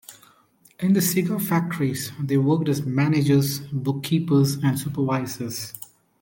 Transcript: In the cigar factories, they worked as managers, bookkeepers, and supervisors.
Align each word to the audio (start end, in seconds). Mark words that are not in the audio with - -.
In 0.79 0.93
the 0.93 0.99
cigar 1.01 1.39
factories, 1.39 2.11
they 2.19 2.35
worked 2.35 2.67
as 2.69 2.83
managers, 2.83 3.59
bookkeepers, 3.71 4.55
and 4.55 4.79
supervisors. 4.79 5.73